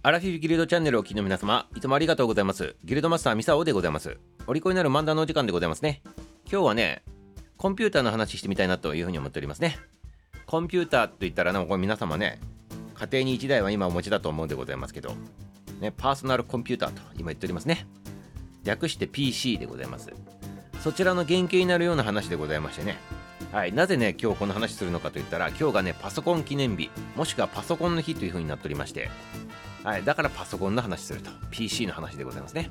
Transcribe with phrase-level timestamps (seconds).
[0.00, 2.76] アラフィフギルドチャンネルをお聞きの皆様、いつもありがとうございます。
[2.84, 4.16] ギルドマスターミサオでございます。
[4.46, 6.02] お利口になる漫談のお時間でございますね。
[6.48, 7.02] 今日はね、
[7.56, 9.76] コンピューターの話してみたいなというふうに思っておりますね。
[10.46, 12.38] コンピューターといったらね、これ皆様ね、
[12.94, 15.16] 家庭に1台は今お持ちだと思うんでございますけど、
[15.80, 17.88] ね、パーソナルコンピューターと今言っておりますね。
[18.62, 20.12] 略して PC でございます。
[20.80, 22.98] そちらの原型になるような話でございましてね。
[23.50, 29.10] はい、なぜね、今日この話するのかといったら、今日がね、パソコン記念日、もしくはパソコンの日という風になっておりまして、
[29.88, 32.70] はい、だからパソコンの話すると、PC の話でございますね。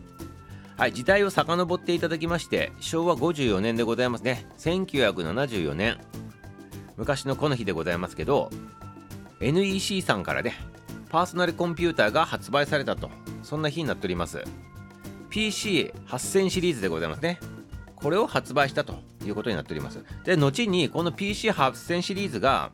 [0.77, 4.45] はい、時代を遡っていただきまして、昭和54年でございますね。
[4.59, 5.97] 1974年。
[6.95, 8.51] 昔のこの日でございますけど、
[9.39, 10.53] NEC さんからね、
[11.09, 13.09] パーソナルコンピューターが発売されたと、
[13.41, 14.43] そんな日になっております。
[15.31, 17.39] PC8000 シリーズでございますね。
[17.95, 18.93] これを発売したと
[19.25, 20.05] いうことになっております。
[20.23, 22.69] で、後にこの PC8000 シリーズが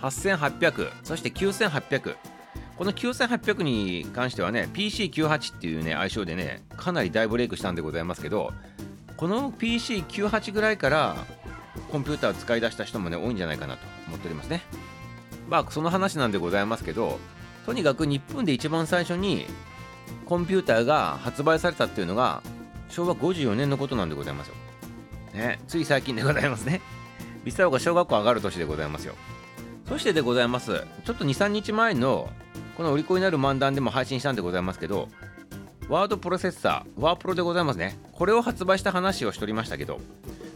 [0.00, 2.16] 8800、そして9800、
[2.78, 8.52] この9800に関してはね、PC98 っていうね、愛称でね、かなり大ブレイクしたんでございますけど、
[9.16, 11.16] この PC98 ぐらいから
[11.90, 14.62] コンピューターを使い出した人もね、多いんじゃないかなと思っておりますね。
[15.48, 17.18] まあ、その話なんでございますけど、
[17.66, 19.46] とにかく日本で一番最初に
[20.24, 22.42] コンピューターが発売されたっていうのが
[22.90, 24.54] 昭和54年のことなんでございますよ。
[25.34, 26.80] ね、つい最近でございますね。
[27.44, 29.14] ビスタオが小学校上がる年でございますよ。
[29.88, 30.84] そしてでございます。
[31.04, 32.28] ちょっと2、3日前の
[32.78, 35.08] このお利口になる漫談でも配信したんでございますけど、
[35.88, 37.98] ワードプロセッサー、ワープロでございますね。
[38.12, 39.98] これを発売した話をしておりましたけど、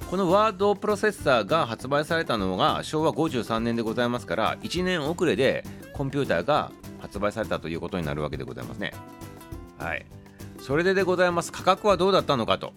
[0.08, 8.92] このワードプロセッサーが発売されたのが昭和53年でございますから、1年遅れでコンピューターが発売されたということになるわけでございますね。
[9.78, 10.06] はい。
[10.60, 12.72] それででございます価格はどうだったのかと、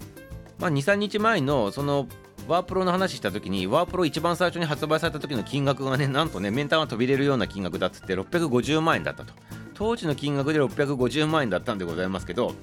[0.57, 2.07] まあ、23日前のその
[2.47, 9.33] ワープロの話した時にワープロ一番最初に発売された時の金額がねなんとねメンターが飛び出るような金額だっつって650万円だったと。
[9.73, 12.55] 当時の金額で650万円だったんでございますけど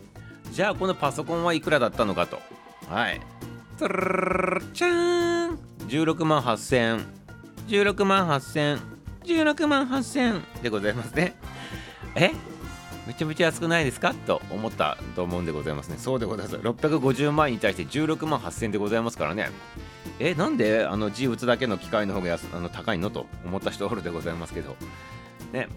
[0.50, 2.38] じゃあこのパソコンはいくらだったのかと。
[2.88, 3.20] はい。
[3.78, 7.04] トゥルルチャーン16万8000
[7.68, 8.80] 16万8000
[9.24, 11.34] 16万8000でございますね
[12.14, 12.32] え
[13.06, 14.14] めちゃめちゃ安くないですか？
[14.14, 15.96] と思ったと思うんでございますね。
[15.98, 16.56] そうでございます。
[16.56, 19.50] 650万円に対して16万8000円でございますからね。
[20.20, 24.76] え、なんであの字打つだけの機械の方が安あの高いのと思った人おるでございますけど。
[25.52, 25.68] ね。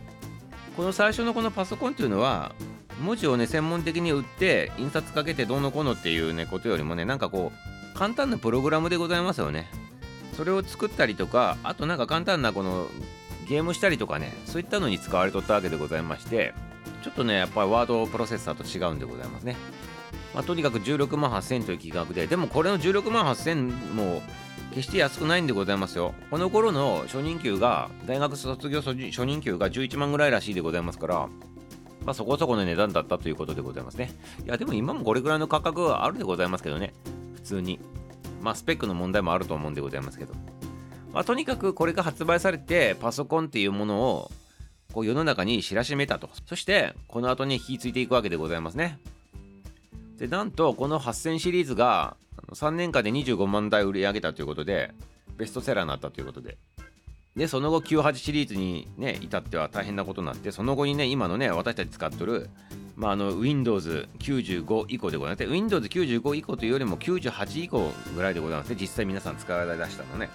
[0.78, 2.54] この最初のこのパソコンっていうのは、
[3.02, 9.70] 文字をね、専門的に打って、印刷かけてどうのこうのっていうね、ことよりもね、なんかこう、簡単なプログラムでございますよね。
[10.36, 12.88] それを作ったりとか、あとなんか簡単なこの
[13.48, 16.54] ゲームしたりとかね、そういったのに使われとったわけでございまして、
[17.06, 19.56] ちょっとね、やっぱりワードプロセッサーと違うんでございますね。
[20.34, 24.24] まあ、とにかく16万8000という金額で、でもこれの16万8000も
[24.72, 26.16] 決して安くないんでございますよ。
[26.32, 31.16] この頃の初任給が、大学卒業初任給が11万ぐらいらしいでございますから、
[32.06, 34.12] まあ、そこそこの値段だったということでございますね。
[34.44, 36.96] いや、でも今もこれぐらいの価格はあるでございますけどね、
[37.36, 37.80] 普通に。
[38.42, 40.34] まあ、スペックの問題もあると思うんでございますけど。
[41.14, 44.32] まあ、とにかくこれが発売されて、パソコンっていうものを
[44.96, 46.30] こう世の中に知らしめたと。
[46.46, 48.98] そして、この後に引き継いでいくわけでございますね。
[50.18, 52.16] で、なんと、この8000シリーズが
[52.54, 54.94] 3年間で25万台売り上げたということで、
[55.36, 56.58] ベストセラーになったということで。
[57.36, 62.50] で、その後98シリーズにね、至っては大変なことになって、その後にね、今のね、私たち使ってる、
[62.96, 65.44] まあ、あの Windows95 以降でございます。
[65.44, 68.78] Windows95 以降というよりも98以降ぐらいでございますね。
[68.80, 70.30] 実際皆さん使われ出したのね。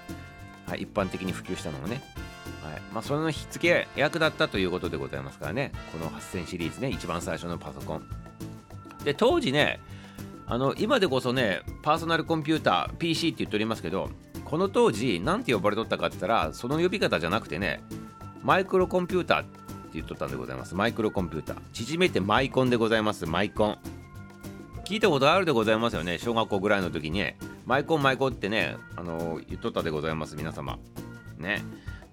[0.67, 2.03] はい、一般的に普及したのもね。
[2.63, 8.03] はいまあ、その火付け役だったということでございますからね、この8000シリーズね、一番最初のパソコン。
[9.05, 9.81] で、当時ね、
[10.47, 14.11] あの今でこそね、パーソナルコンピューター、PC って言っておりますけど、
[14.45, 17.83] この当時、なんて呼ばれとったかって言ったら、その呼び方じゃなくてね、
[18.43, 19.51] マイクロコンピューターって
[19.95, 20.75] 言っとったんでございます。
[20.75, 21.57] マイクロコンピューター。
[21.73, 23.27] 縮めてマイコンでございます。
[23.27, 23.79] マイコン。
[24.85, 26.19] 聞いたことあるでございますよね。
[26.19, 27.33] 小学校ぐらいの時に、
[27.65, 30.81] マイコンマイコンってね、あの言っとったでございます、皆様。
[31.39, 31.63] ね。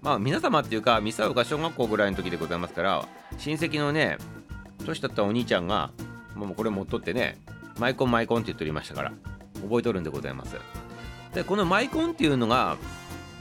[0.02, 3.08] まあ皆様っていうかミサオが小学校ぐらいの時でございますから
[3.38, 4.18] 親戚のね
[4.84, 5.90] 年だったお兄ちゃんが
[6.34, 7.38] もうこれ持っとってね
[7.78, 9.12] マイコンマイコンって言っておりましたから
[9.62, 10.56] 覚えとるんでございます。
[11.34, 12.76] でこのマイコンっていうのが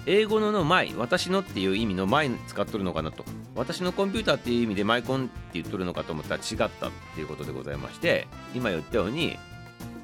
[0.06, 3.24] 英語ののマイ私のっていう意味のマイ使っとるのかなと。
[3.56, 6.70] 私のコンピューターっていう意味でマイコンって言っとるのかと思ったら違ったっ
[7.16, 9.38] ていうことでございまして今言ったように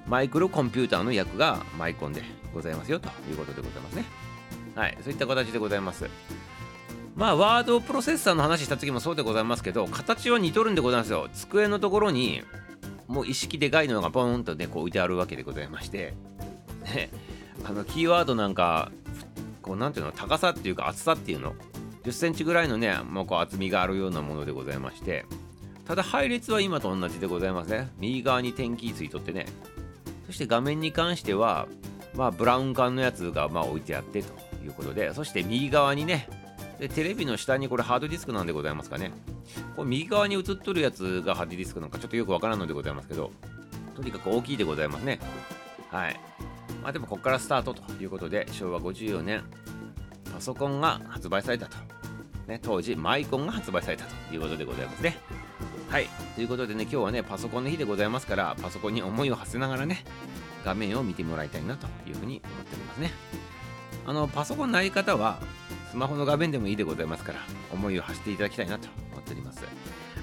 [0.08, 2.24] マイクロコンピューターの役がマイコンで
[2.54, 4.06] ございますよということでございますね。
[4.76, 6.10] はいそういった形でございます。
[7.16, 11.30] まあ、ワードプロセッサーの話した時もそうでございますけど、形は似とるんでございますよ。
[11.34, 12.42] 机のところに、
[13.08, 16.16] もう意識でかいのがポーンとね、こう置いてあるわけでございまして、
[16.84, 17.12] ね、
[17.64, 18.92] あの、キーワードなんか、
[19.62, 21.54] こう、なんていうの、高さっていうか厚さっていうの、
[22.04, 25.26] 10センチぐらいのね、もうこう厚みがあるようなものでございまして、
[25.86, 29.46] ただ配列は今と同じでございますね右側に点キーついとってね。
[30.26, 31.68] そして画面に関しては
[32.16, 34.28] まあブラウン管のやつがまあ置いてあってと
[34.64, 35.14] いうことで。
[35.14, 36.30] そして右側にね
[36.80, 39.12] でテレビの下にこれハードディスクなんでございますかね。
[39.76, 43.32] これ右側に映っとるやつがハードディスクなんかちょっとよくわからんのでございますけど
[43.96, 45.20] とにかく大きいでございますね。
[45.90, 46.20] はい。
[46.82, 49.44] まあでもここからスタートということで昭和54年
[50.34, 51.78] パソコンが発売されたと、
[52.48, 55.18] ね、当時マイコンが発売されたということでございますね。
[55.90, 56.08] はい。
[56.36, 60.04] ということでね今日はねパソコンの日でございますからパソコンに思いを馳せながらね
[60.66, 63.12] 画面を見てもらいたいなというふうに思っておりますね。
[64.06, 65.40] あのパソコンのやり方は
[65.94, 67.40] スマホの画面でもいいでございますから
[67.72, 69.64] 思いを馳せていただきたいなと思っております。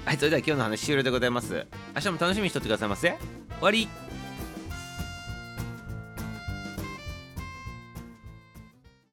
[0.03, 1.65] はいそれでは今日の話終了でございます。
[1.95, 3.07] 明日も楽しみにしとってくださいませ。
[3.11, 3.17] 終
[3.61, 4.10] わり。